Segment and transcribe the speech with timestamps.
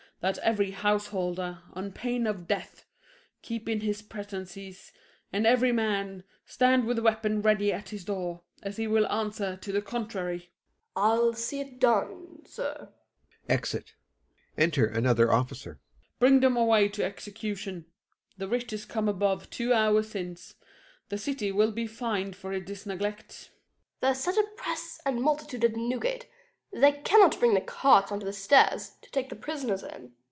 [0.21, 2.85] That every householder, on pain of death,
[3.41, 4.91] Keep in his prentices,
[5.33, 9.57] and every man Stand with a weapon ready at his door, As he will answer
[9.57, 10.51] to the contrary.
[10.95, 10.95] OFFICER.
[10.95, 12.89] I'll see it done, sir.
[13.49, 13.95] [Exit.]
[14.59, 16.19] [Enter another Officer.] SHERIFF.
[16.19, 17.87] Bring them away to execution:
[18.37, 20.53] The writ is come above two hours since:
[21.09, 23.31] The city will be fined for this neglect.
[23.31, 23.51] OFFICER.
[24.03, 26.27] There's such a press and multitude at Newgate,
[26.73, 30.13] They cannot bring the carts onto the stairs, To take the prisoners in.